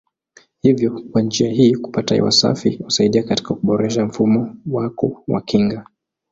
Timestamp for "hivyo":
0.61-1.01